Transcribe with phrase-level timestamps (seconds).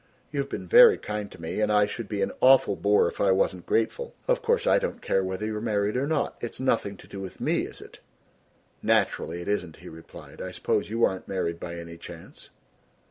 [0.31, 3.31] You've been very kind to me and I should be an awful boor if I
[3.31, 4.15] wasn't grateful.
[4.27, 7.39] Of course, I don't care whether you're married or not, it's nothing to do with
[7.39, 7.99] me, is it?"
[8.81, 10.41] "Naturally it isn't," he replied.
[10.41, 12.49] "I suppose you aren't married by any chance?"